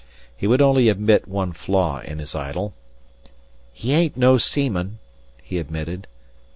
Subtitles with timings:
[0.35, 2.73] He would only admit one flaw in his idol.
[3.71, 4.97] "He ain't no seaman,"
[5.43, 6.07] he admitted.